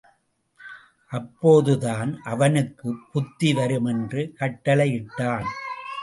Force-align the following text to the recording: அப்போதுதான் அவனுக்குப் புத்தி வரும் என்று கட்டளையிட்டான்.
அப்போதுதான் 1.09 2.21
அவனுக்குப் 2.23 3.07
புத்தி 3.11 3.53
வரும் 3.53 3.85
என்று 3.85 4.33
கட்டளையிட்டான். 4.39 5.45